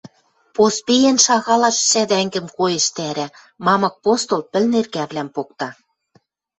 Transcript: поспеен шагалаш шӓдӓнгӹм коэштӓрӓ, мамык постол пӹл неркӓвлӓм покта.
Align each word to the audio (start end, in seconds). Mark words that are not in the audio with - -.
поспеен 0.55 1.17
шагалаш 1.25 1.77
шӓдӓнгӹм 1.89 2.47
коэштӓрӓ, 2.57 3.27
мамык 3.65 3.95
постол 4.03 4.41
пӹл 4.51 4.63
неркӓвлӓм 4.71 5.27
покта. 5.35 5.69